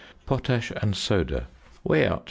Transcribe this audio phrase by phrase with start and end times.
[0.25, 1.45] ~Potash and Soda.~
[1.83, 2.19] Weigh out.